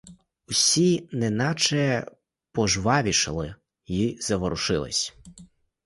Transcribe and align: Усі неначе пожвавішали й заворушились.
Усі 0.47 1.07
неначе 1.11 2.05
пожвавішали 2.51 3.55
й 3.87 4.17
заворушились. 4.21 5.15